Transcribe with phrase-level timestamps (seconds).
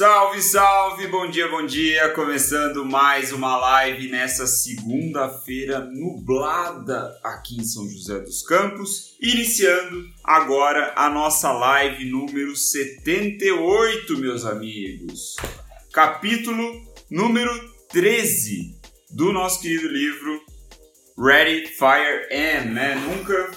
[0.00, 2.08] Salve, salve, bom dia, bom dia.
[2.14, 9.14] Começando mais uma live nessa segunda-feira nublada aqui em São José dos Campos.
[9.20, 15.36] Iniciando agora a nossa live número 78, meus amigos.
[15.92, 17.52] Capítulo número
[17.90, 18.80] 13
[19.10, 20.40] do nosso querido livro
[21.18, 22.94] Ready, Fire, and, né?
[22.94, 23.50] Nunca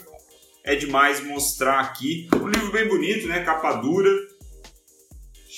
[0.66, 2.28] é demais mostrar aqui.
[2.36, 3.46] Um livro bem bonito, né?
[3.46, 4.33] Capa dura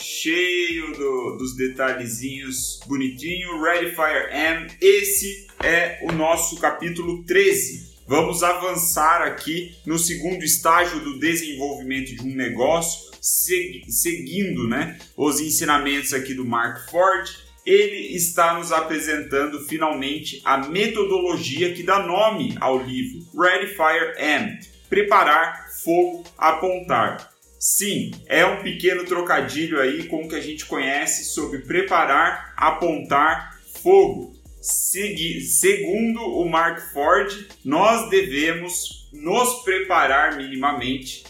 [0.02, 3.62] cheio do, dos detalhezinhos bonitinho.
[3.62, 7.96] Ready Fire M, esse é o nosso capítulo 13.
[8.08, 16.14] Vamos avançar aqui no segundo estágio do desenvolvimento de um negócio, seguindo né, os ensinamentos
[16.14, 17.30] aqui do Mark Ford.
[17.66, 24.60] Ele está nos apresentando finalmente a metodologia que dá nome ao livro Ready Fire M
[24.90, 27.35] preparar, fogo, apontar.
[27.68, 33.60] Sim, é um pequeno trocadilho aí com o que a gente conhece sobre preparar, apontar
[33.82, 34.36] fogo.
[34.62, 41.24] Segui segundo o Mark Ford, nós devemos nos preparar minimamente,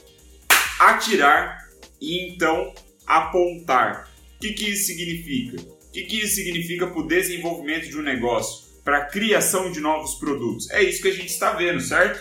[0.77, 1.69] atirar
[2.01, 2.73] e então
[3.07, 4.11] apontar.
[4.35, 5.61] O que, que isso significa?
[5.61, 8.65] O que, que isso significa para o desenvolvimento de um negócio?
[8.83, 10.69] Para a criação de novos produtos?
[10.71, 12.19] É isso que a gente está vendo, certo?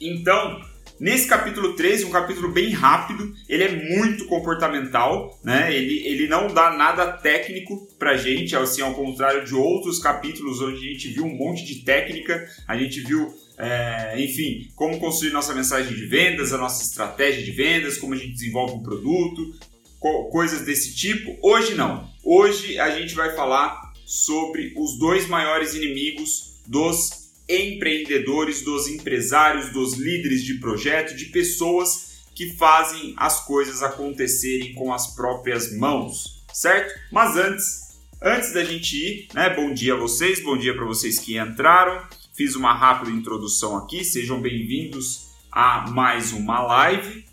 [0.00, 0.69] Então,
[1.00, 5.74] Nesse capítulo 13, um capítulo bem rápido, ele é muito comportamental, né?
[5.74, 10.76] Ele, ele não dá nada técnico pra gente, assim, ao contrário de outros capítulos onde
[10.76, 15.54] a gente viu um monte de técnica, a gente viu, é, enfim, como construir nossa
[15.54, 19.54] mensagem de vendas, a nossa estratégia de vendas, como a gente desenvolve um produto,
[19.98, 21.34] co coisas desse tipo.
[21.42, 22.10] Hoje não.
[22.22, 27.19] Hoje a gente vai falar sobre os dois maiores inimigos dos
[27.50, 34.94] empreendedores, dos empresários, dos líderes de projeto, de pessoas que fazem as coisas acontecerem com
[34.94, 36.94] as próprias mãos, certo?
[37.10, 39.50] Mas antes, antes da gente ir, né?
[39.50, 42.06] Bom dia a vocês, bom dia para vocês que entraram.
[42.36, 47.24] Fiz uma rápida introdução aqui, sejam bem-vindos a mais uma live.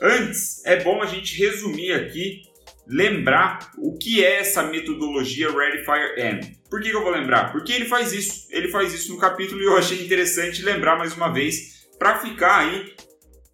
[0.00, 2.42] Antes, é bom a gente resumir aqui
[2.86, 6.61] lembrar o que é essa metodologia Ready Fire M.
[6.72, 7.52] Por que, que, eu vou lembrar?
[7.52, 8.46] Porque ele faz isso.
[8.48, 12.60] Ele faz isso no capítulo e eu achei interessante lembrar mais uma vez para ficar
[12.60, 12.94] aí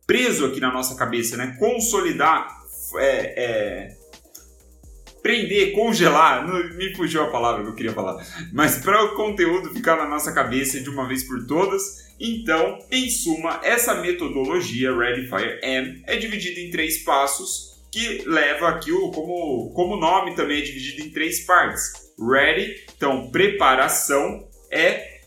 [0.06, 1.57] preso aqui na nossa cabeça, né?
[1.59, 2.49] Consolidar,
[2.97, 3.97] é, é,
[5.21, 6.47] prender, congelar.
[6.77, 8.25] Me fugiu a palavra que eu queria falar.
[8.53, 12.07] Mas para o conteúdo ficar na nossa cabeça de uma vez por todas.
[12.21, 18.69] Então, em suma, essa metodologia Ready Fire M é dividida em três passos que leva
[18.69, 22.08] aqui o como como nome também é dividido em três partes.
[22.19, 25.21] Ready, então preparação é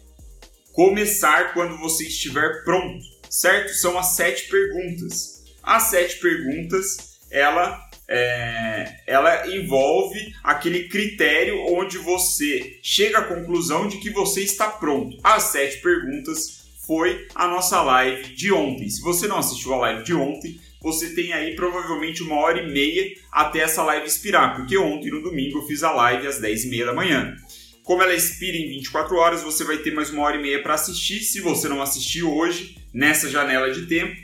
[0.74, 3.74] começar quando você estiver pronto, certo?
[3.74, 5.44] São as sete perguntas.
[5.64, 7.80] As sete perguntas, ela
[8.12, 15.18] é, ela envolve aquele critério onde você chega à conclusão de que você está pronto.
[15.24, 18.90] As sete perguntas foi a nossa live de ontem.
[18.90, 22.72] Se você não assistiu a live de ontem, você tem aí provavelmente uma hora e
[22.72, 26.66] meia até essa live expirar, porque ontem no domingo eu fiz a live às 10
[26.66, 27.36] e meia da manhã.
[27.84, 30.76] Como ela expira em 24 horas, você vai ter mais uma hora e meia para
[30.76, 31.20] assistir.
[31.22, 34.16] Se você não assistiu hoje, nessa janela de tempo,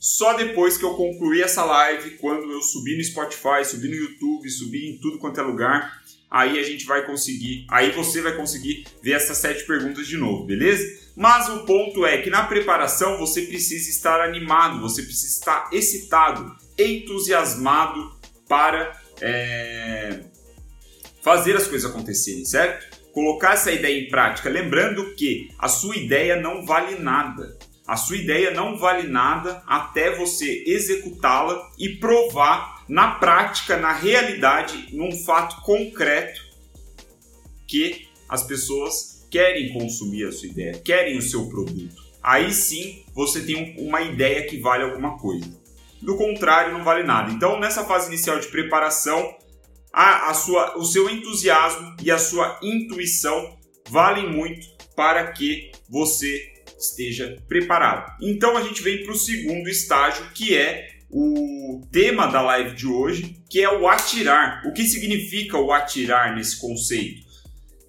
[0.00, 4.50] só depois que eu concluir essa live, quando eu subir no Spotify, subir no YouTube,
[4.50, 8.84] subir em tudo quanto é lugar, aí a gente vai conseguir, aí você vai conseguir
[9.02, 11.01] ver essas sete perguntas de novo, beleza?
[11.16, 16.56] Mas o ponto é que na preparação você precisa estar animado, você precisa estar excitado,
[16.78, 18.16] entusiasmado
[18.48, 20.20] para é,
[21.22, 23.00] fazer as coisas acontecerem, certo?
[23.12, 27.58] Colocar essa ideia em prática, lembrando que a sua ideia não vale nada.
[27.86, 34.88] A sua ideia não vale nada até você executá-la e provar na prática, na realidade,
[34.92, 36.40] num fato concreto
[37.66, 41.96] que as pessoas querem consumir a sua ideia, querem o seu produto.
[42.22, 45.50] Aí sim você tem uma ideia que vale alguma coisa.
[46.02, 47.32] Do contrário, não vale nada.
[47.32, 49.34] Então, nessa fase inicial de preparação,
[49.90, 53.58] a, a sua, o seu entusiasmo e a sua intuição
[53.88, 58.14] valem muito para que você esteja preparado.
[58.20, 62.86] Então, a gente vem para o segundo estágio, que é o tema da live de
[62.86, 64.62] hoje, que é o atirar.
[64.66, 67.22] O que significa o atirar nesse conceito?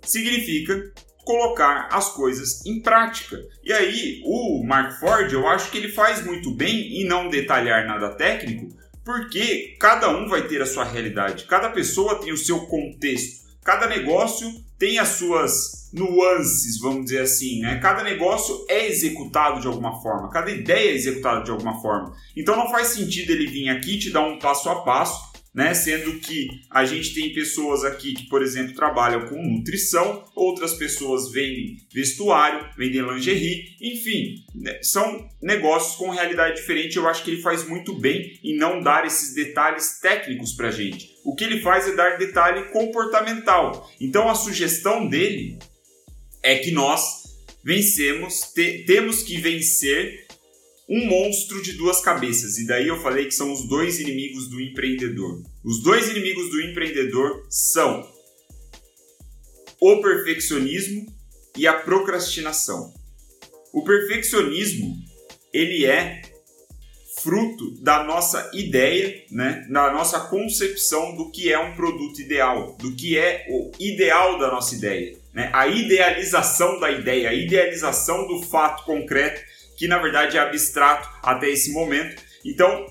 [0.04, 0.94] Significa
[1.24, 3.38] colocar as coisas em prática.
[3.64, 7.86] E aí, o Mark Ford, eu acho que ele faz muito bem em não detalhar
[7.86, 8.70] nada técnico,
[9.04, 13.88] porque cada um vai ter a sua realidade, cada pessoa tem o seu contexto, cada
[13.88, 17.80] negócio tem as suas nuances, vamos dizer assim, né?
[17.80, 22.14] Cada negócio é executado de alguma forma, cada ideia é executada de alguma forma.
[22.36, 25.74] Então não faz sentido ele vir aqui te dar um passo a passo né?
[25.74, 31.32] Sendo que a gente tem pessoas aqui que, por exemplo, trabalham com nutrição, outras pessoas
[31.32, 34.80] vendem vestuário, vendem lingerie, enfim, né?
[34.82, 36.98] são negócios com realidade diferente.
[36.98, 41.14] Eu acho que ele faz muito bem em não dar esses detalhes técnicos para gente.
[41.24, 43.90] O que ele faz é dar detalhe comportamental.
[44.02, 45.58] Então a sugestão dele
[46.42, 47.24] é que nós
[47.64, 50.23] vencemos, te, temos que vencer
[50.94, 52.60] um monstro de duas cabeças.
[52.60, 55.42] E daí eu falei que são os dois inimigos do empreendedor.
[55.64, 58.08] Os dois inimigos do empreendedor são
[59.82, 61.12] o perfeccionismo
[61.58, 62.94] e a procrastinação.
[63.74, 64.96] O perfeccionismo,
[65.52, 66.22] ele é
[67.24, 72.96] fruto da nossa ideia, né, da nossa concepção do que é um produto ideal, do
[72.96, 75.50] que é o ideal da nossa ideia, né?
[75.54, 79.53] A idealização da ideia, a idealização do fato concreto
[79.84, 82.24] que na verdade é abstrato até esse momento.
[82.46, 82.86] Então,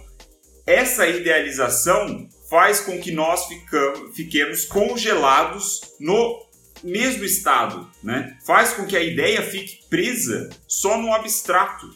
[0.66, 6.38] essa idealização faz com que nós ficamos, fiquemos congelados no
[6.84, 8.36] mesmo estado, né?
[8.44, 11.88] Faz com que a ideia fique presa só no abstrato,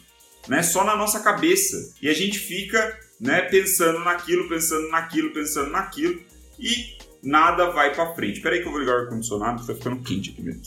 [0.47, 0.63] né?
[0.63, 3.43] Só na nossa cabeça e a gente fica, né?
[3.43, 6.19] Pensando naquilo, pensando naquilo, pensando naquilo
[6.57, 8.37] e nada vai para frente.
[8.37, 10.63] Espera aí que eu vou ligar o ar condicionado, está ficando quente aqui mesmo.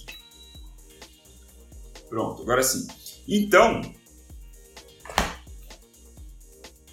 [2.08, 2.86] Pronto, agora sim.
[3.26, 3.98] Então,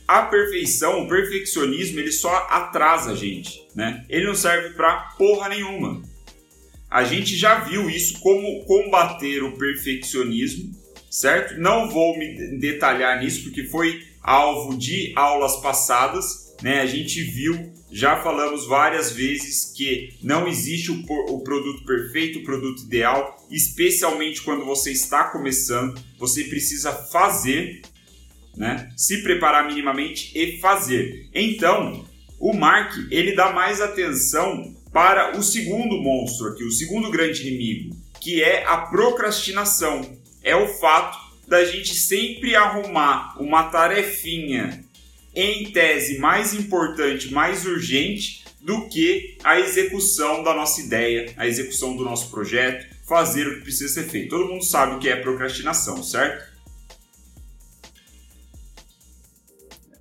[0.07, 4.05] a perfeição, o perfeccionismo, ele só atrasa a gente, né?
[4.07, 6.01] Ele não serve para porra nenhuma.
[6.89, 10.71] A gente já viu isso como combater o perfeccionismo,
[11.11, 11.59] certo?
[11.59, 16.79] Não vou me detalhar nisso porque foi alvo de aulas passadas, né?
[16.79, 22.43] A gente viu, já falamos várias vezes que não existe o, o produto perfeito, o
[22.43, 27.81] produto ideal, especialmente quando você está começando, você precisa fazer
[28.57, 28.91] né?
[28.97, 31.29] Se preparar minimamente e fazer.
[31.33, 32.05] Então,
[32.39, 37.95] o Mark ele dá mais atenção para o segundo monstro aqui, o segundo grande inimigo,
[38.19, 40.17] que é a procrastinação.
[40.43, 41.17] É o fato
[41.47, 44.83] da gente sempre arrumar uma tarefinha
[45.35, 51.95] em tese mais importante, mais urgente do que a execução da nossa ideia, a execução
[51.95, 54.29] do nosso projeto, fazer o que precisa ser feito.
[54.29, 56.56] Todo mundo sabe o que é procrastinação, certo?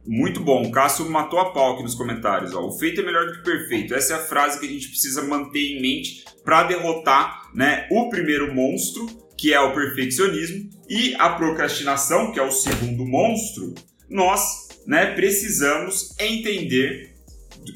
[0.06, 0.70] Muito bom.
[0.70, 2.54] Cássio matou a pau aqui nos comentários.
[2.54, 2.66] Ó.
[2.66, 3.94] O feito é melhor do que o perfeito.
[3.94, 8.08] Essa é a frase que a gente precisa manter em mente para derrotar né, o
[8.08, 9.06] primeiro monstro,
[9.36, 13.74] que é o perfeccionismo, e a procrastinação, que é o segundo monstro.
[14.08, 17.16] Nós né, precisamos entender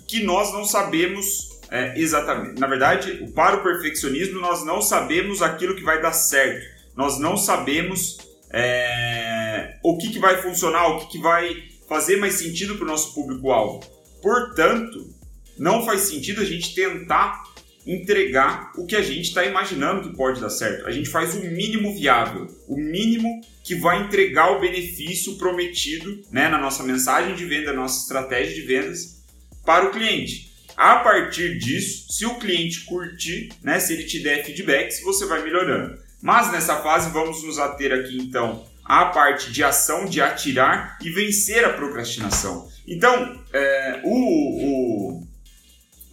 [0.06, 2.60] que nós não sabemos é, exatamente.
[2.60, 6.64] Na verdade, para o perfeccionismo, nós não sabemos aquilo que vai dar certo.
[6.96, 8.18] Nós não sabemos
[8.52, 12.86] é, o que, que vai funcionar, o que, que vai fazer mais sentido para o
[12.86, 13.80] nosso público-alvo.
[14.22, 15.12] Portanto,
[15.58, 17.42] não faz sentido a gente tentar
[17.84, 20.86] entregar o que a gente está imaginando que pode dar certo.
[20.86, 26.48] A gente faz o mínimo viável, o mínimo que vai entregar o benefício prometido né,
[26.48, 29.24] na nossa mensagem de venda, na nossa estratégia de vendas
[29.66, 30.48] para o cliente.
[30.76, 35.42] A partir disso, se o cliente curtir, né, se ele te der feedbacks, você vai
[35.42, 35.98] melhorando.
[36.22, 41.10] Mas nessa fase vamos nos ater aqui então a parte de ação, de atirar e
[41.10, 42.68] vencer a procrastinação.
[42.88, 45.26] Então, é, o, o,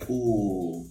[0.08, 0.86] o,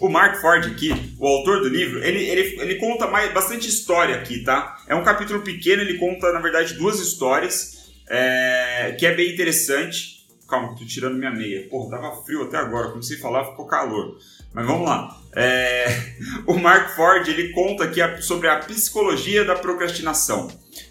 [0.00, 4.14] o, Mark Ford aqui, o autor do livro, ele, ele, ele conta mais, bastante história
[4.14, 4.78] aqui, tá?
[4.88, 10.19] É um capítulo pequeno, ele conta, na verdade, duas histórias, é, que é bem interessante.
[10.50, 11.68] Calma, tô tirando minha meia.
[11.68, 14.18] Porra, tava frio até agora, comecei a falar, ficou calor.
[14.52, 15.16] Mas vamos lá.
[15.36, 15.86] É,
[16.44, 20.48] o Mark Ford ele conta aqui sobre a psicologia da procrastinação.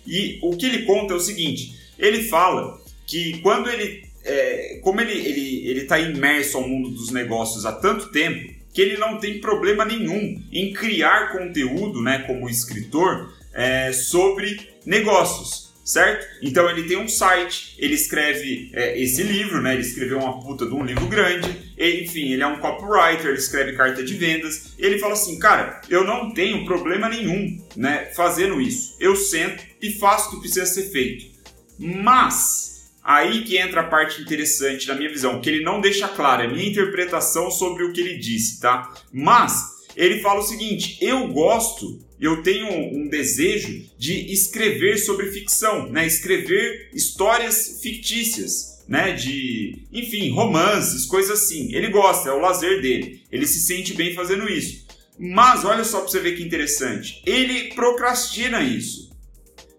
[0.07, 5.01] E o que ele conta é o seguinte: ele fala que quando ele, é, como
[5.01, 9.19] ele ele ele está imerso ao mundo dos negócios há tanto tempo, que ele não
[9.19, 16.27] tem problema nenhum em criar conteúdo, né, como escritor, é, sobre negócios certo?
[16.39, 19.73] Então ele tem um site, ele escreve é, esse livro, né?
[19.73, 23.75] Ele escreveu uma puta de um livro grande, enfim, ele é um copywriter, ele escreve
[23.75, 24.73] carta de vendas.
[24.77, 28.11] ele fala assim, cara, eu não tenho problema nenhum, né?
[28.15, 28.95] Fazendo isso.
[28.99, 31.25] Eu sento e faço o que precisa ser feito.
[31.79, 36.43] Mas aí que entra a parte interessante na minha visão, que ele não deixa clara,
[36.43, 38.93] a minha interpretação sobre o que ele disse, tá?
[39.11, 45.89] Mas ele fala o seguinte: eu gosto, eu tenho um desejo de escrever sobre ficção,
[45.91, 46.07] né?
[46.07, 49.11] Escrever histórias fictícias, né?
[49.11, 51.75] De, enfim, romances, coisas assim.
[51.75, 53.21] Ele gosta, é o lazer dele.
[53.29, 54.87] Ele se sente bem fazendo isso.
[55.19, 57.21] Mas olha só para você ver que interessante.
[57.25, 59.09] Ele procrastina isso.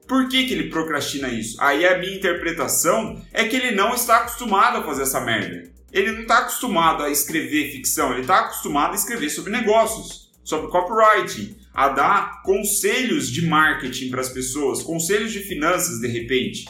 [0.07, 1.57] Por que, que ele procrastina isso?
[1.63, 5.71] Aí a minha interpretação é que ele não está acostumado a fazer essa merda.
[5.93, 10.71] Ele não está acostumado a escrever ficção, ele está acostumado a escrever sobre negócios, sobre
[10.71, 16.67] copywriting, a dar conselhos de marketing para as pessoas, conselhos de finanças de repente.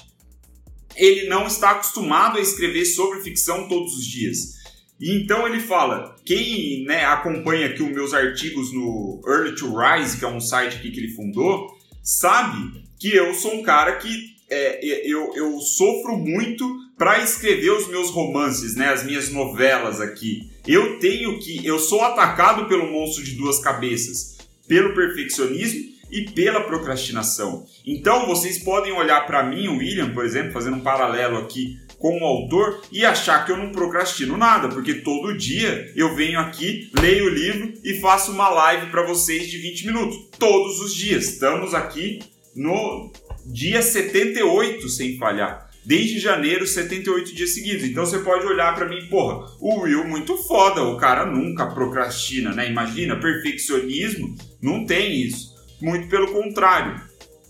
[0.96, 4.60] Ele não está acostumado a escrever sobre ficção todos os dias.
[5.00, 10.18] E então ele fala, quem né, acompanha aqui os meus artigos no Early to Rise,
[10.18, 15.06] que é um site que ele fundou, sabe que eu sou um cara que é,
[15.06, 16.68] eu, eu sofro muito
[17.00, 20.50] para escrever os meus romances, né, as minhas novelas aqui.
[20.66, 24.36] Eu tenho que, eu sou atacado pelo monstro de duas cabeças,
[24.68, 25.80] pelo perfeccionismo
[26.10, 27.64] e pela procrastinação.
[27.86, 32.22] Então vocês podem olhar para mim, o William, por exemplo, fazendo um paralelo aqui como
[32.22, 37.24] autor e achar que eu não procrastino nada, porque todo dia eu venho aqui, leio
[37.24, 40.18] o livro e faço uma live para vocês de 20 minutos.
[40.38, 41.30] Todos os dias.
[41.30, 42.20] Estamos aqui
[42.54, 43.10] no
[43.46, 45.69] dia 78 sem falhar.
[45.84, 47.84] Desde janeiro, 78 dias seguidos.
[47.84, 52.52] Então você pode olhar para mim, porra, o Will muito foda, o cara nunca procrastina,
[52.52, 52.68] né?
[52.68, 55.54] Imagina, perfeccionismo, não tem isso.
[55.80, 57.00] Muito pelo contrário.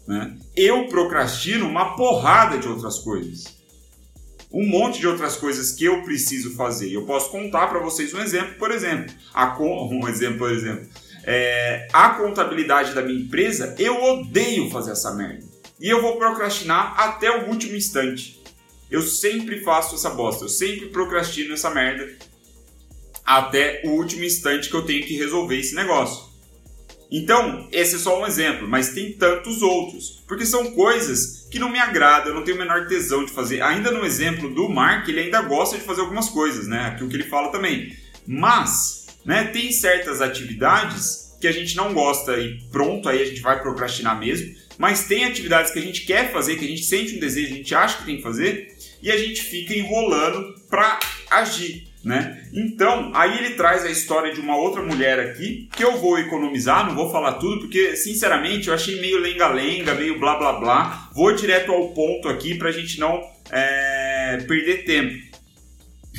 [0.06, 0.36] Né?
[0.56, 3.60] Eu procrastino uma porrada de outras coisas
[4.52, 6.92] um monte de outras coisas que eu preciso fazer.
[6.92, 9.14] Eu posso contar para vocês um exemplo, por exemplo.
[9.32, 10.88] A, um exemplo, por exemplo.
[11.22, 15.46] É, a contabilidade da minha empresa, eu odeio fazer essa merda.
[15.80, 18.40] E eu vou procrastinar até o último instante.
[18.90, 22.16] Eu sempre faço essa bosta, eu sempre procrastino essa merda
[23.24, 26.28] até o último instante que eu tenho que resolver esse negócio.
[27.10, 31.68] Então, esse é só um exemplo, mas tem tantos outros, porque são coisas que não
[31.68, 33.62] me agradam, eu não tenho o menor tesão de fazer.
[33.62, 36.86] Ainda no exemplo do Mark, ele ainda gosta de fazer algumas coisas, né?
[36.86, 37.96] Aquilo que ele fala também.
[38.26, 43.40] Mas, né, tem certas atividades que a gente não gosta e pronto, aí a gente
[43.40, 44.54] vai procrastinar mesmo.
[44.80, 47.56] Mas tem atividades que a gente quer fazer, que a gente sente um desejo, a
[47.56, 50.98] gente acha que tem que fazer, e a gente fica enrolando para
[51.30, 52.48] agir né?
[52.52, 56.86] Então, aí ele traz a história de uma outra mulher aqui, que eu vou economizar,
[56.86, 61.10] não vou falar tudo, porque sinceramente eu achei meio lenga-lenga, meio blá blá blá.
[61.14, 65.30] Vou direto ao ponto aqui pra gente não é, perder tempo.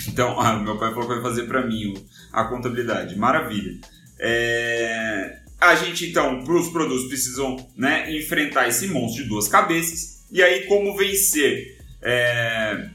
[0.08, 1.94] Então, ah, meu pai falou que vai fazer para mim
[2.32, 3.78] a contabilidade, maravilha.
[4.20, 10.26] É, a gente então, os produtos, precisam né, enfrentar esse monstro de duas cabeças.
[10.32, 11.78] E aí, como vencer?
[12.02, 12.90] É,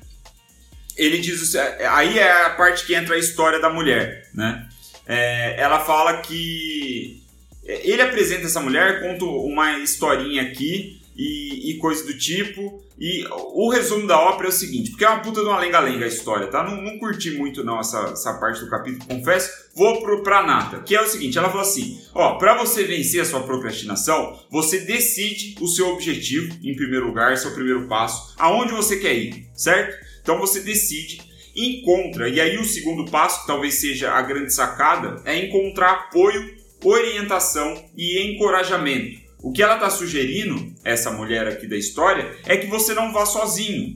[0.97, 4.69] ele diz aí é a parte que entra a história da mulher, né?
[5.07, 7.23] É, ela fala que
[7.63, 12.83] ele apresenta essa mulher, conta uma historinha aqui e, e, coisa do tipo.
[12.99, 16.07] E o resumo da ópera é o seguinte, porque é uma puta de uma lenga-lenga
[16.07, 16.63] a história, tá?
[16.63, 19.51] Não, não curti muito não essa, essa parte do capítulo, confesso.
[19.75, 23.21] Vou pro, pra Nata, que é o seguinte, ela falou assim, ó, pra você vencer
[23.21, 28.73] a sua procrastinação, você decide o seu objetivo, em primeiro lugar, seu primeiro passo, aonde
[28.73, 29.95] você quer ir, certo?
[30.23, 31.21] Então você decide,
[31.55, 36.57] encontra, e aí o segundo passo, que talvez seja a grande sacada, é encontrar apoio,
[36.83, 39.26] orientação e encorajamento.
[39.43, 43.25] O que ela está sugerindo, essa mulher aqui da história, é que você não vá
[43.27, 43.95] sozinho.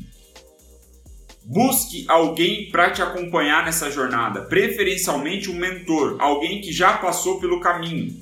[1.45, 7.61] Busque alguém para te acompanhar nessa jornada, preferencialmente um mentor, alguém que já passou pelo
[7.61, 8.15] caminho.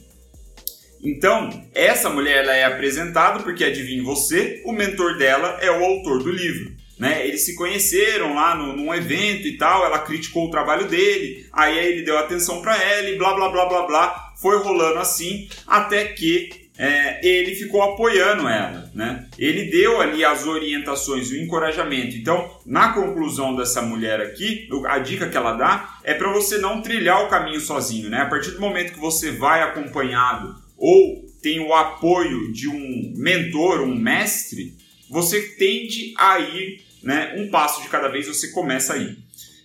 [1.03, 6.23] Então, essa mulher ela é apresentada porque adivinha você, o mentor dela é o autor
[6.23, 7.27] do livro né?
[7.27, 11.79] Eles se conheceram lá no, num evento e tal, ela criticou o trabalho dele, aí
[11.79, 16.07] ele deu atenção para ela e blá blá blá blá blá, foi rolando assim até
[16.07, 19.27] que é, ele ficou apoiando ela, né?
[19.37, 22.17] Ele deu ali as orientações, o encorajamento.
[22.17, 26.81] Então, na conclusão dessa mulher aqui, a dica que ela dá é para você não
[26.81, 28.21] trilhar o caminho sozinho, né?
[28.21, 33.81] A partir do momento que você vai acompanhado ou tem o apoio de um mentor,
[33.81, 34.75] um mestre,
[35.11, 39.17] você tende a ir né, um passo de cada vez você começa aí.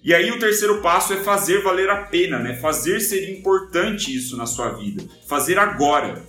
[0.04, 2.56] E aí o terceiro passo é fazer valer a pena, né?
[2.56, 6.22] Fazer ser importante isso na sua vida, fazer agora,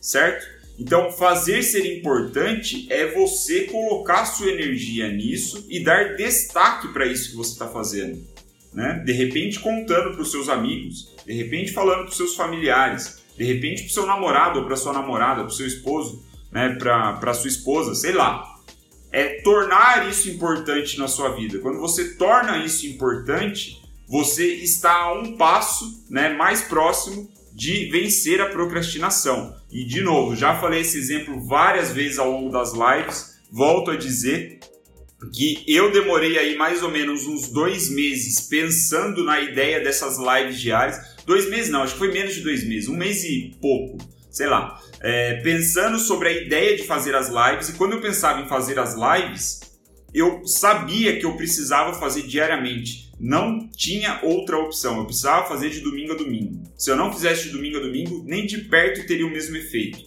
[0.00, 0.46] certo?
[0.78, 7.30] Então, fazer ser importante é você colocar sua energia nisso e dar destaque para isso
[7.30, 8.26] que você está fazendo.
[8.72, 9.02] Né?
[9.04, 13.44] De repente, contando para os seus amigos, de repente, falando para os seus familiares, de
[13.44, 16.76] repente, para o seu namorado ou para sua namorada, para o seu esposo, né?
[16.78, 18.50] para sua esposa, sei lá
[19.12, 21.58] é tornar isso importante na sua vida.
[21.58, 27.28] Quando você torna isso importante, você está a um passo né, mais próximo
[27.60, 29.54] de vencer a procrastinação.
[29.70, 33.96] E de novo, já falei esse exemplo várias vezes ao longo das lives, volto a
[33.96, 34.60] dizer
[35.34, 40.58] que eu demorei aí mais ou menos uns dois meses pensando na ideia dessas lives
[40.58, 40.98] diárias.
[41.26, 43.98] Dois meses não, acho que foi menos de dois meses, um mês e pouco
[44.30, 48.40] sei lá, é, pensando sobre a ideia de fazer as lives, e quando eu pensava
[48.40, 49.58] em fazer as lives,
[50.14, 53.09] eu sabia que eu precisava fazer diariamente.
[53.20, 56.64] Não tinha outra opção, eu precisava fazer de domingo a domingo.
[56.78, 60.00] Se eu não fizesse de domingo a domingo, nem de perto teria o mesmo efeito.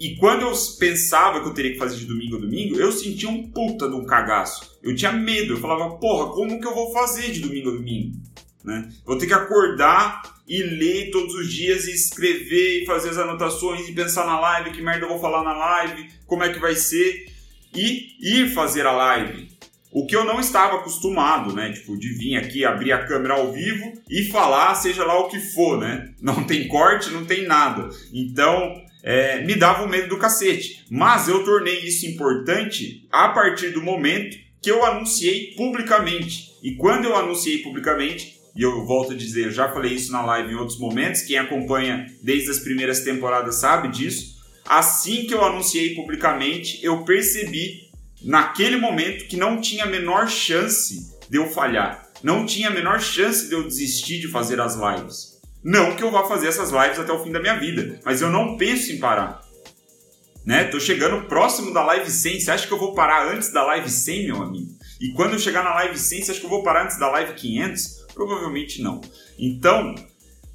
[0.00, 3.28] E quando eu pensava que eu teria que fazer de domingo a domingo, eu sentia
[3.28, 4.76] um puta de um cagaço.
[4.82, 8.16] Eu tinha medo, eu falava, porra, como que eu vou fazer de domingo a domingo?
[8.64, 8.92] Né?
[9.04, 13.88] Vou ter que acordar e ler todos os dias e escrever e fazer as anotações
[13.88, 16.74] e pensar na live, que merda eu vou falar na live, como é que vai
[16.74, 17.26] ser
[17.72, 19.55] e ir fazer a live.
[19.96, 21.72] O que eu não estava acostumado, né?
[21.72, 25.40] Tipo, de vir aqui, abrir a câmera ao vivo e falar, seja lá o que
[25.40, 26.10] for, né?
[26.20, 27.88] Não tem corte, não tem nada.
[28.12, 30.84] Então, é, me dava um medo do cacete.
[30.90, 36.50] Mas eu tornei isso importante a partir do momento que eu anunciei publicamente.
[36.62, 40.22] E quando eu anunciei publicamente, e eu volto a dizer, eu já falei isso na
[40.26, 44.36] live em outros momentos, quem acompanha desde as primeiras temporadas sabe disso.
[44.68, 47.85] Assim que eu anunciei publicamente, eu percebi
[48.26, 52.06] naquele momento que não tinha a menor chance de eu falhar.
[52.22, 55.40] Não tinha a menor chance de eu desistir de fazer as lives.
[55.62, 58.30] Não que eu vá fazer essas lives até o fim da minha vida, mas eu
[58.30, 59.40] não penso em parar.
[60.44, 60.64] Né?
[60.64, 62.40] Tô chegando próximo da live 100.
[62.40, 64.76] Você acha que eu vou parar antes da live 100, meu amigo?
[65.00, 67.10] E quando eu chegar na live 100, você acha que eu vou parar antes da
[67.10, 68.06] live 500?
[68.14, 69.00] Provavelmente não.
[69.38, 69.94] Então,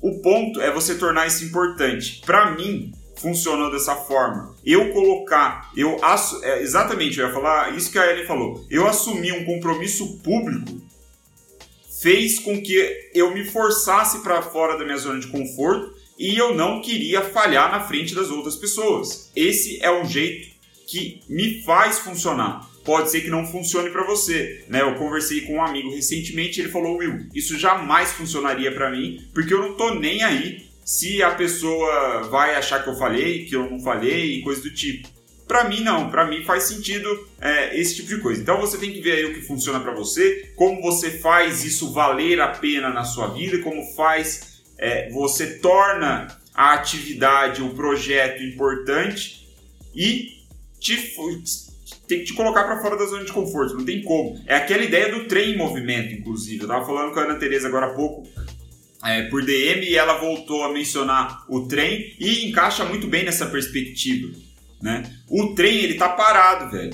[0.02, 2.22] o ponto é você tornar isso importante.
[2.26, 4.56] Para mim, funcionou dessa forma.
[4.66, 5.98] Eu colocar, eu
[6.44, 8.66] é, exatamente, eu ia falar isso que a Ellen falou.
[8.70, 10.82] Eu assumi um compromisso público
[12.02, 16.56] fez com que eu me forçasse para fora da minha zona de conforto e eu
[16.56, 19.32] não queria falhar na frente das outras pessoas.
[19.36, 20.50] Esse é um jeito
[20.88, 22.68] que me faz funcionar.
[22.84, 24.82] Pode ser que não funcione para você, né?
[24.82, 29.54] Eu conversei com um amigo recentemente, ele falou: "Will, isso jamais funcionaria para mim, porque
[29.54, 33.70] eu não tô nem aí se a pessoa vai achar que eu falei, que eu
[33.70, 35.08] não falei e coisa do tipo.
[35.48, 38.42] Para mim não, para mim faz sentido é, esse tipo de coisa.
[38.42, 41.92] Então você tem que ver aí o que funciona para você, como você faz isso
[41.92, 48.42] valer a pena na sua vida, como faz é, você torna a atividade, o projeto
[48.44, 49.48] importante
[49.96, 50.42] e
[50.80, 51.16] te,
[52.08, 54.42] tem que te colocar para fora da zona de conforto, não tem como.
[54.48, 56.64] É aquela ideia do trem em movimento, inclusive.
[56.64, 58.28] Eu tava falando com a Ana Tereza agora há pouco
[59.04, 63.48] é, por DM e ela voltou a mencionar o trem e encaixa muito bem nessa
[63.48, 64.32] perspectiva.
[64.82, 65.04] Né?
[65.28, 66.94] O trem ele tá parado, velho.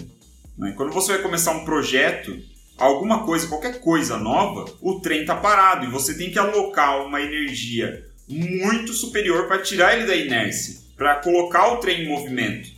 [0.58, 0.74] Né?
[0.76, 2.38] Quando você vai começar um projeto,
[2.78, 7.22] alguma coisa, qualquer coisa nova, o trem tá parado e você tem que alocar uma
[7.22, 12.70] energia muito superior para tirar ele da inércia, para colocar o trem em movimento.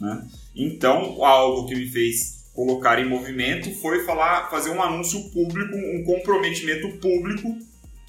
[0.00, 0.26] Né?
[0.54, 6.04] Então, algo que me fez colocar em movimento foi falar, fazer um anúncio público, um
[6.04, 7.58] comprometimento público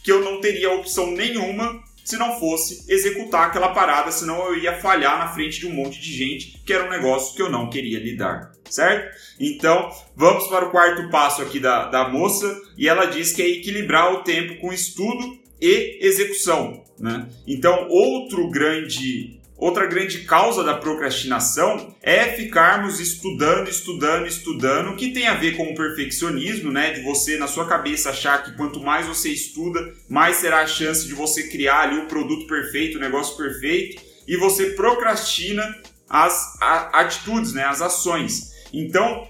[0.05, 4.77] que eu não teria opção nenhuma se não fosse executar aquela parada, senão eu ia
[4.77, 7.67] falhar na frente de um monte de gente, que era um negócio que eu não
[7.71, 9.17] queria lidar, certo?
[9.39, 13.49] Então, vamos para o quarto passo aqui da, da moça, e ela diz que é
[13.49, 17.27] equilibrar o tempo com estudo e execução, né?
[17.47, 25.27] Então, outro grande Outra grande causa da procrastinação é ficarmos estudando, estudando, estudando, que tem
[25.27, 26.91] a ver com o perfeccionismo, né?
[26.91, 31.07] De você, na sua cabeça, achar que quanto mais você estuda, mais será a chance
[31.07, 35.63] de você criar ali o produto perfeito, o negócio perfeito, e você procrastina
[36.09, 37.63] as atitudes, né?
[37.63, 38.51] As ações.
[38.73, 39.25] Então,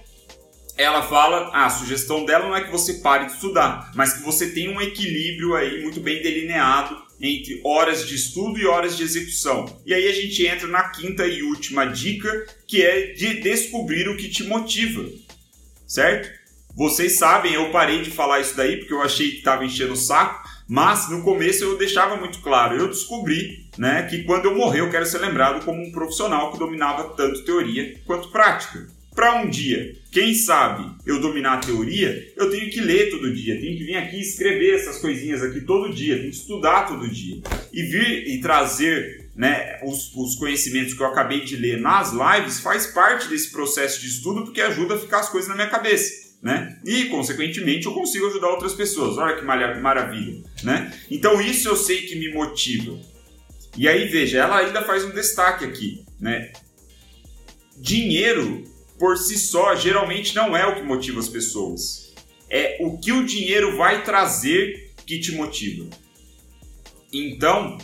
[0.75, 4.49] ela fala, a sugestão dela não é que você pare de estudar, mas que você
[4.49, 9.65] tenha um equilíbrio aí muito bem delineado entre horas de estudo e horas de execução.
[9.86, 14.17] E aí a gente entra na quinta e última dica, que é de descobrir o
[14.17, 15.08] que te motiva,
[15.88, 16.30] certo?
[16.75, 19.97] Vocês sabem, eu parei de falar isso daí porque eu achei que estava enchendo o
[19.97, 22.75] saco, mas no começo eu deixava muito claro.
[22.75, 26.60] Eu descobri né, que quando eu morrer eu quero ser lembrado como um profissional que
[26.60, 32.49] dominava tanto teoria quanto prática para um dia, quem sabe, eu dominar a teoria, eu
[32.49, 36.17] tenho que ler todo dia, tenho que vir aqui escrever essas coisinhas aqui todo dia,
[36.17, 37.41] tenho que estudar todo dia.
[37.71, 42.60] E vir e trazer né, os, os conhecimentos que eu acabei de ler nas lives
[42.60, 46.25] faz parte desse processo de estudo porque ajuda a ficar as coisas na minha cabeça.
[46.41, 46.78] Né?
[46.86, 49.17] E, consequentemente, eu consigo ajudar outras pessoas.
[49.17, 50.43] Olha que maravilha.
[50.62, 50.93] Né?
[51.10, 52.99] Então, isso eu sei que me motiva.
[53.78, 56.06] E aí, veja, ela ainda faz um destaque aqui.
[56.19, 56.51] Né?
[57.78, 62.13] Dinheiro por si só, geralmente não é o que motiva as pessoas.
[62.49, 65.86] É o que o dinheiro vai trazer que te motiva.
[67.12, 67.77] Então,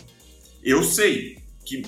[0.62, 1.82] eu sei que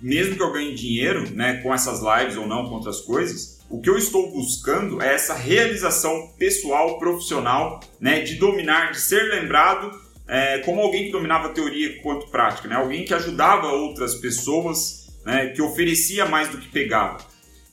[0.00, 3.80] mesmo que eu ganhe dinheiro, né, com essas lives ou não, com outras coisas, o
[3.80, 9.90] que eu estou buscando é essa realização pessoal, profissional, né, de dominar, de ser lembrado
[10.28, 12.74] é, como alguém que dominava teoria quanto prática, né?
[12.74, 15.48] alguém que ajudava outras pessoas, né?
[15.50, 17.18] que oferecia mais do que pegava.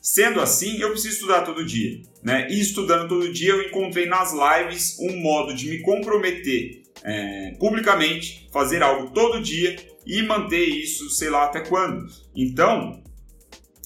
[0.04, 2.02] Sendo assim, eu preciso estudar todo dia.
[2.22, 2.50] Né?
[2.52, 8.50] E estudando todo dia, eu encontrei nas lives um modo de me comprometer é, publicamente,
[8.52, 12.06] fazer algo todo dia e manter isso, sei lá até quando.
[12.36, 13.02] Então,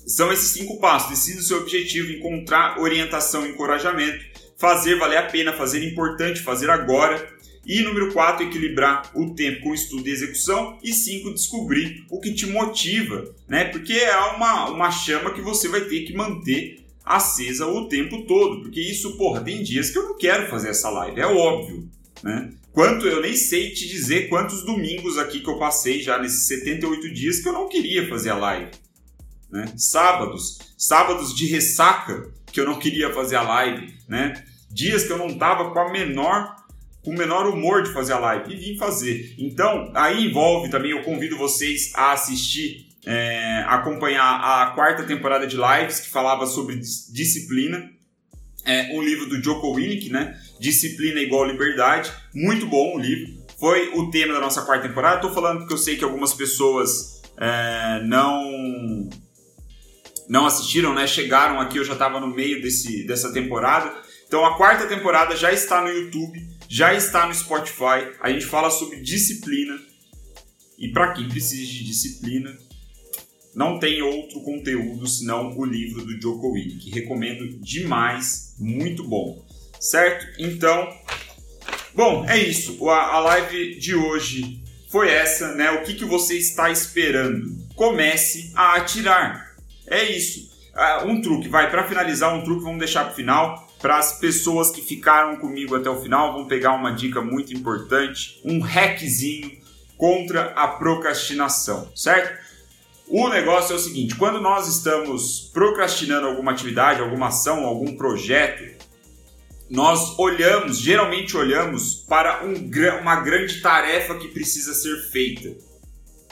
[0.08, 1.12] são esses cinco passos.
[1.12, 4.26] Decida o seu objetivo, encontrar orientação e encorajamento,
[4.58, 7.37] fazer valer a pena, fazer importante, fazer agora.
[7.68, 10.80] E número 4, equilibrar o tempo com estudo e execução.
[10.82, 13.66] E 5, descobrir o que te motiva, né?
[13.66, 18.62] Porque é uma, uma chama que você vai ter que manter acesa o tempo todo.
[18.62, 21.90] Porque isso, porra, tem dias que eu não quero fazer essa live, é óbvio,
[22.24, 22.54] né?
[22.72, 27.12] Quanto, eu nem sei te dizer quantos domingos aqui que eu passei já nesses 78
[27.12, 28.72] dias que eu não queria fazer a live.
[29.50, 29.66] Né?
[29.76, 34.44] Sábados, sábados de ressaca que eu não queria fazer a live, né?
[34.70, 36.56] Dias que eu não tava com a menor
[37.04, 39.36] com o menor humor de fazer a live e vim fazer.
[39.38, 45.56] Então, aí envolve também, eu convido vocês a assistir, é, acompanhar a quarta temporada de
[45.56, 47.90] lives que falava sobre disciplina.
[48.66, 50.38] É um livro do Joko Willink, né?
[50.60, 52.12] Disciplina igual liberdade.
[52.34, 53.38] Muito bom o livro.
[53.58, 55.16] Foi o tema da nossa quarta temporada.
[55.16, 59.10] Estou falando porque eu sei que algumas pessoas é, não
[60.28, 61.08] não assistiram, né?
[61.08, 63.94] Chegaram aqui, eu já estava no meio desse, dessa temporada.
[64.28, 68.12] Então a quarta temporada já está no YouTube, já está no Spotify.
[68.20, 69.80] A gente fala sobre disciplina.
[70.78, 72.56] E para quem precisa de disciplina,
[73.56, 76.92] não tem outro conteúdo senão o livro do Joko Willink.
[76.92, 79.48] Recomendo demais, muito bom
[79.80, 80.28] certo?
[80.40, 80.90] Então,
[81.94, 82.90] bom, é isso.
[82.90, 85.72] A, live de hoje foi essa, né?
[85.72, 87.68] O que, que você está esperando?
[87.76, 89.56] Comece a atirar.
[89.88, 90.48] É isso.
[90.76, 93.67] Uh, um truque, vai, para finalizar, um truque vamos deixar para final.
[93.80, 98.42] Para as pessoas que ficaram comigo até o final, vamos pegar uma dica muito importante,
[98.44, 99.52] um hackzinho
[99.98, 102.48] contra a procrastinação, certo?
[103.08, 108.78] O negócio é o seguinte: quando nós estamos procrastinando alguma atividade, alguma ação, algum projeto,
[109.70, 112.54] nós olhamos, geralmente olhamos para um,
[113.02, 115.56] uma grande tarefa que precisa ser feita.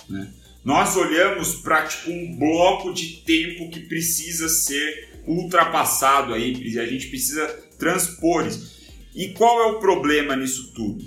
[0.10, 0.32] Né?
[0.64, 7.08] Nós olhamos para tipo, um bloco de tempo que precisa ser ultrapassado aí, a gente
[7.08, 8.76] precisa transpor isso.
[9.16, 11.04] E qual é o problema nisso tudo?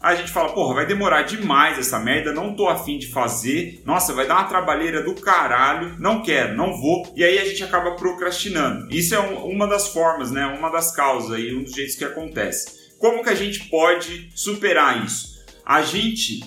[0.00, 4.12] a gente fala, porra, vai demorar demais essa merda, não tô afim de fazer, nossa,
[4.12, 7.96] vai dar uma trabalheira do caralho, não quero, não vou, e aí a gente acaba
[7.96, 8.86] procrastinando.
[8.94, 10.46] Isso é um, uma das formas, né?
[10.46, 12.94] Uma das causas aí, um dos jeitos que acontece.
[12.98, 15.44] Como que a gente pode superar isso?
[15.64, 16.40] A gente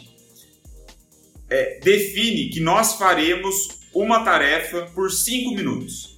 [1.49, 6.08] é, define que nós faremos uma tarefa por 5 minutos.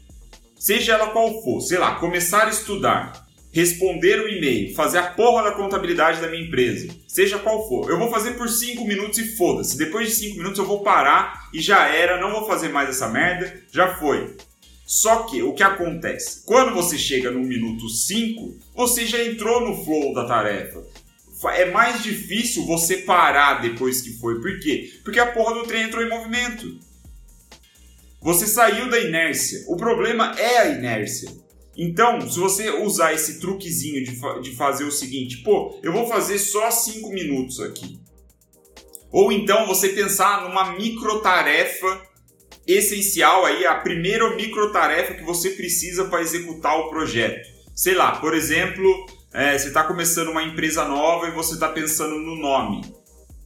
[0.62, 5.43] Seja ela qual for, sei lá, começar a estudar responder o e-mail, fazer a porra
[5.43, 7.89] da contabilidade da minha empresa, seja qual for.
[7.89, 9.76] Eu vou fazer por 5 minutos e foda-se.
[9.76, 13.10] Depois de 5 minutos eu vou parar e já era, não vou fazer mais essa
[13.10, 14.38] merda, já foi.
[14.86, 16.45] Só que o que acontece?
[16.45, 20.82] Quando você chega no minuto 5, você já entrou no flow da tarefa.
[21.56, 24.39] É mais difícil você parar depois que foi.
[24.39, 24.93] Por quê?
[25.04, 26.80] Porque a porra do trem entrou em movimento.
[28.21, 29.63] Você saiu da inércia.
[29.67, 31.29] O problema é a inércia.
[31.75, 36.07] Então, se você usar esse truquezinho de, fa de fazer o seguinte, pô, eu vou
[36.07, 37.99] fazer só 5 minutos aqui.
[39.12, 42.01] Ou então você pensar numa micro tarefa
[42.67, 47.49] essencial aí, a primeira micro tarefa que você precisa para executar o projeto.
[47.75, 52.17] Sei lá, por exemplo, é, você está começando uma empresa nova e você está pensando
[52.19, 52.81] no nome.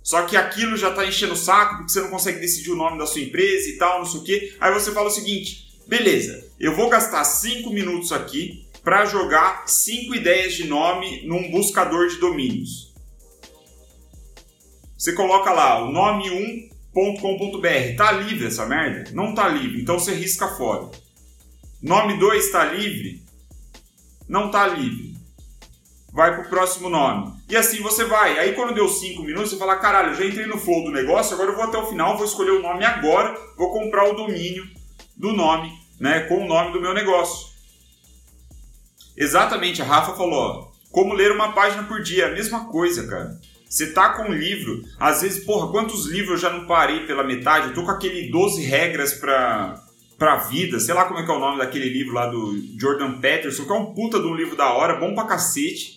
[0.06, 3.00] Só que aquilo já está enchendo o saco porque você não consegue decidir o nome
[3.00, 4.56] da sua empresa e tal, não sei o quê.
[4.60, 10.14] Aí você fala o seguinte: Beleza, eu vou gastar 5 minutos aqui para jogar 5
[10.14, 12.94] ideias de nome num buscador de domínios.
[14.96, 17.98] Você coloca lá o nome1.com.br.
[17.98, 19.10] Tá livre essa merda?
[19.12, 20.88] Não tá livre, então você risca fora.
[21.82, 23.24] Nome 2 está livre?
[24.30, 25.15] Não tá livre.
[26.16, 27.34] Vai pro próximo nome.
[27.50, 28.40] E assim você vai.
[28.40, 31.52] Aí quando deu 5 minutos, você fala: caralho, já entrei no flow do negócio, agora
[31.52, 34.66] eu vou até o final, vou escolher o nome agora, vou comprar o domínio
[35.18, 37.54] do nome, né, com o nome do meu negócio.
[39.18, 43.38] Exatamente, a Rafa falou, ó, como ler uma página por dia, a mesma coisa, cara.
[43.70, 47.26] Você tá com um livro, às vezes, porra, quantos livros eu já não parei pela
[47.26, 47.68] metade?
[47.68, 49.84] Eu tô com aquele 12 regras pra,
[50.18, 53.20] pra vida, sei lá como é que é o nome daquele livro lá do Jordan
[53.20, 55.95] Peterson, que é um puta de um livro da hora, bom pra cacete.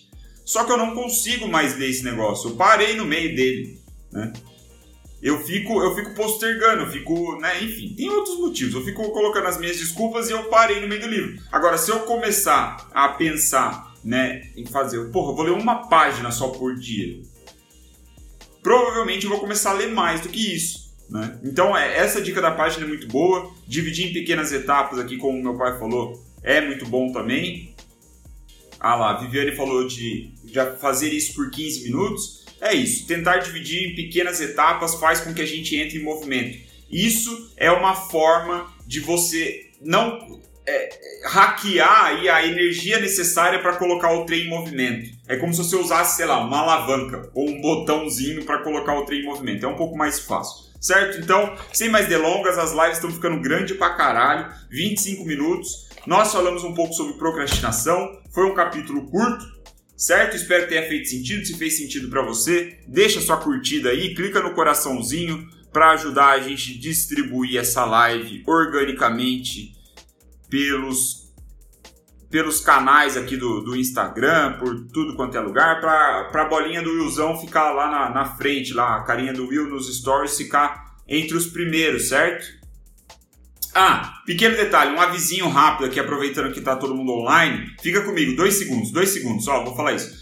[0.49, 3.79] Só que eu não consigo mais ler esse negócio, eu parei no meio dele,
[4.11, 4.33] né?
[5.21, 8.73] eu fico, eu fico postergando, eu fico, né, enfim, tem outros motivos.
[8.73, 11.39] Eu fico colocando as minhas desculpas e eu parei no meio do livro.
[11.51, 16.31] Agora, se eu começar a pensar, né, em fazer, porra, eu vou ler uma página
[16.31, 17.21] só por dia.
[18.63, 20.95] provavelmente eu vou começar a ler mais do que isso.
[21.07, 21.37] Né?
[21.43, 23.51] Então, é, essa dica da página é muito boa.
[23.67, 27.68] Dividir em pequenas etapas aqui, como meu pai falou, é muito bom também.
[28.79, 32.45] Ah lá, a Viviane falou de já fazer isso por 15 minutos.
[32.61, 36.57] É isso, tentar dividir em pequenas etapas faz com que a gente entre em movimento.
[36.91, 40.89] Isso é uma forma de você não é,
[41.25, 45.09] hackear aí a energia necessária para colocar o trem em movimento.
[45.27, 49.05] É como se você usasse, sei lá, uma alavanca ou um botãozinho para colocar o
[49.05, 49.65] trem em movimento.
[49.65, 50.69] É um pouco mais fácil.
[50.79, 51.19] Certo?
[51.19, 55.88] Então, sem mais delongas, as lives estão ficando grande pra caralho, 25 minutos.
[56.09, 59.45] Nós falamos um pouco sobre procrastinação, foi um capítulo curto,
[59.95, 60.35] certo?
[60.35, 61.45] Espero que tenha feito sentido.
[61.45, 66.39] Se fez sentido para você, deixa sua curtida aí, clica no coraçãozinho para ajudar a
[66.39, 69.75] gente a distribuir essa live organicamente
[70.49, 71.29] pelos
[72.27, 76.89] pelos canais aqui do, do Instagram, por tudo quanto é lugar, para a bolinha do
[76.89, 81.37] Willzão ficar lá na, na frente, lá, a carinha do Will nos stories ficar entre
[81.37, 82.58] os primeiros, certo?
[83.73, 87.71] Ah, pequeno detalhe, um avisinho rápido aqui, aproveitando que tá todo mundo online.
[87.81, 90.17] Fica comigo, dois segundos, dois segundos, só, vou falar isso.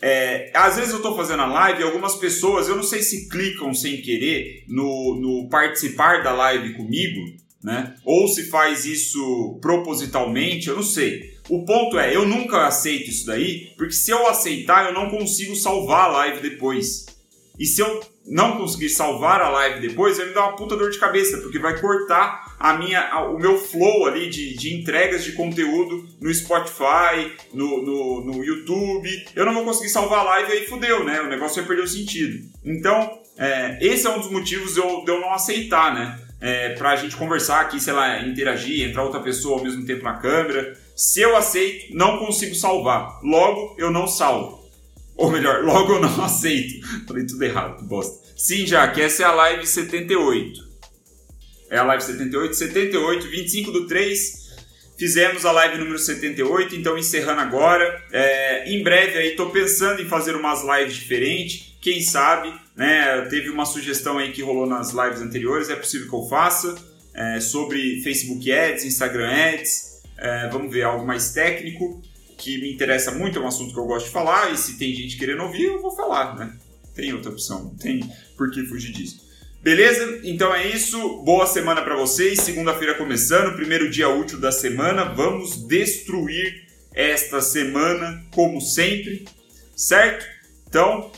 [0.00, 3.28] É, às vezes eu tô fazendo a live e algumas pessoas, eu não sei se
[3.28, 7.20] clicam sem querer no, no participar da live comigo,
[7.62, 7.96] né?
[8.04, 11.36] Ou se faz isso propositalmente, eu não sei.
[11.48, 15.56] O ponto é, eu nunca aceito isso daí, porque se eu aceitar, eu não consigo
[15.56, 17.06] salvar a live depois.
[17.58, 20.90] E se eu não conseguir salvar a live depois, vai me dar uma puta dor
[20.90, 25.32] de cabeça, porque vai cortar a minha, o meu flow ali de, de entregas de
[25.32, 29.08] conteúdo no Spotify, no, no, no, YouTube.
[29.34, 31.20] Eu não vou conseguir salvar a live aí fudeu, né?
[31.20, 32.46] O negócio vai perder o sentido.
[32.64, 36.20] Então, é, esse é um dos motivos de eu, de eu não aceitar, né?
[36.40, 40.14] É, pra gente conversar aqui, sei lá, interagir, entrar outra pessoa ao mesmo tempo na
[40.14, 40.78] câmera.
[40.94, 43.20] Se eu aceito, não consigo salvar.
[43.22, 44.57] Logo, eu não salvo.
[45.18, 46.86] Ou melhor, logo eu não aceito.
[47.06, 48.26] Falei tudo errado, que bosta.
[48.36, 50.68] Sim, Jaque, essa é a live 78.
[51.70, 54.48] É a live 78, 78, 25 do 3.
[54.96, 58.02] Fizemos a live número 78, então encerrando agora.
[58.12, 61.76] É, em breve aí tô pensando em fazer umas lives diferentes.
[61.80, 63.22] Quem sabe, né?
[63.28, 66.76] Teve uma sugestão aí que rolou nas lives anteriores, é possível que eu faça.
[67.14, 72.00] É, sobre Facebook Ads, Instagram Ads, é, vamos ver algo mais técnico,
[72.38, 74.94] que me interessa muito, é um assunto que eu gosto de falar, e se tem
[74.94, 76.56] gente querendo ouvir, eu vou falar, né?
[76.94, 78.00] Tem outra opção, não tem
[78.36, 79.28] por que fugir disso.
[79.62, 80.20] Beleza?
[80.22, 81.22] Então é isso.
[81.24, 82.40] Boa semana para vocês.
[82.40, 85.04] Segunda-feira começando, primeiro dia útil da semana.
[85.04, 89.24] Vamos destruir esta semana, como sempre,
[89.76, 90.24] certo?
[90.68, 91.10] Então,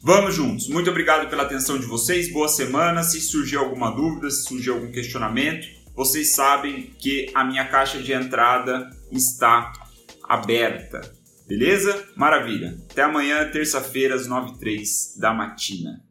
[0.00, 0.68] vamos juntos.
[0.68, 2.32] Muito obrigado pela atenção de vocês.
[2.32, 3.02] Boa semana.
[3.02, 8.12] Se surgir alguma dúvida, se surgir algum questionamento, vocês sabem que a minha caixa de
[8.12, 9.72] entrada está
[10.28, 11.00] aberta.
[11.48, 12.04] Beleza?
[12.14, 12.76] Maravilha.
[12.90, 16.02] Até amanhã, terça-feira, às 9h03 da matina.